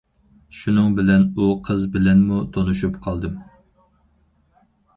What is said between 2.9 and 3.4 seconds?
قالدىم.